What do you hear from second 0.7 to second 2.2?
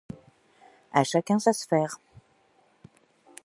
À chacun sa sphère.